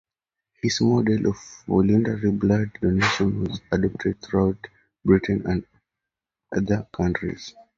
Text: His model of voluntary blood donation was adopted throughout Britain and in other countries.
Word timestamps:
His 0.63 0.81
model 0.81 1.27
of 1.27 1.37
voluntary 1.67 2.31
blood 2.31 2.71
donation 2.81 3.43
was 3.43 3.61
adopted 3.71 4.19
throughout 4.23 4.65
Britain 5.05 5.43
and 5.45 5.63
in 6.55 6.57
other 6.57 6.87
countries. 6.91 7.53